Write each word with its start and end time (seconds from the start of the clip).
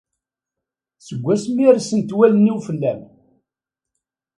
Seg 1.05 1.23
asmi 1.33 1.67
rsen-t 1.77 2.15
wallen-iw 2.17 2.59
fell-am 2.67 3.01